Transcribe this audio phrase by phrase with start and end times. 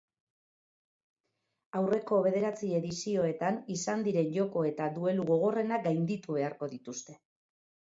[1.81, 7.23] Aurreko bederatzi edizioetan izan diren joko eta duelu gogorrenak gainditu beharko dituzte.